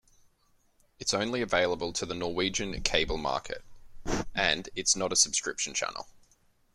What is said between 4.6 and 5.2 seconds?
is not a